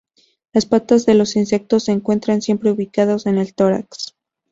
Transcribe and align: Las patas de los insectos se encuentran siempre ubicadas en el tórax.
Las 0.51 0.65
patas 0.65 1.05
de 1.05 1.13
los 1.13 1.35
insectos 1.35 1.83
se 1.83 1.91
encuentran 1.91 2.41
siempre 2.41 2.71
ubicadas 2.71 3.27
en 3.27 3.37
el 3.37 3.53
tórax. 3.53 4.15